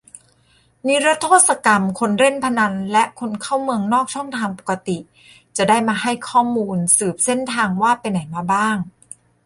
[0.87, 4.97] นิรโทษกรรม คนเล่นพนันและคนเข้าเมืองนอกช่องทางปกติ-
[5.57, 8.77] จะได้มาให้ข้อมูล สืบเส้นทางว่าไปไหนมาบ้าง